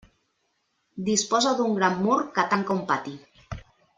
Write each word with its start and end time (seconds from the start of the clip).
Disposa 1.09 1.51
d'un 1.59 1.77
gran 1.81 2.01
mur 2.07 2.17
que 2.39 2.47
tanca 2.55 2.79
un 2.79 2.83
pati. 2.93 3.17